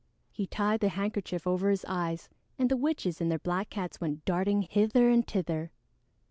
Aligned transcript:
He 0.31 0.47
tied 0.47 0.79
the 0.79 0.89
handkerchief 0.89 1.45
over 1.45 1.69
his 1.69 1.85
eyes, 1.87 2.27
and 2.57 2.69
the 2.69 2.75
witches 2.75 3.21
and 3.21 3.29
their 3.29 3.37
black 3.37 3.69
cats 3.69 4.01
went 4.01 4.25
darting 4.25 4.63
hither 4.63 5.09
and 5.11 5.27
thither. 5.27 5.69